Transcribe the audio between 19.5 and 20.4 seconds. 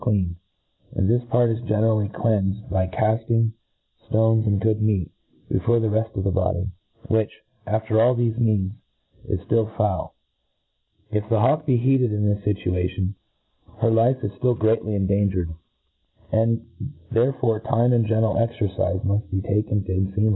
ken to cnfisam.